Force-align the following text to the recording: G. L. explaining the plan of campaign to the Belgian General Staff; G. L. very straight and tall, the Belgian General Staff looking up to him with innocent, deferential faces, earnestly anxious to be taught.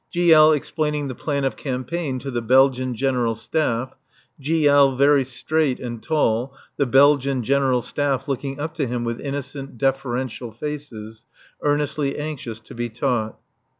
G. 0.09 0.33
L. 0.33 0.51
explaining 0.51 1.09
the 1.09 1.13
plan 1.13 1.45
of 1.45 1.55
campaign 1.55 2.17
to 2.21 2.31
the 2.31 2.41
Belgian 2.41 2.95
General 2.95 3.35
Staff; 3.35 3.93
G. 4.39 4.67
L. 4.67 4.95
very 4.95 5.23
straight 5.23 5.79
and 5.79 6.01
tall, 6.01 6.55
the 6.75 6.87
Belgian 6.87 7.43
General 7.43 7.83
Staff 7.83 8.27
looking 8.27 8.59
up 8.59 8.73
to 8.77 8.87
him 8.87 9.03
with 9.03 9.21
innocent, 9.21 9.77
deferential 9.77 10.51
faces, 10.51 11.25
earnestly 11.61 12.17
anxious 12.17 12.59
to 12.61 12.73
be 12.73 12.89
taught. 12.89 13.37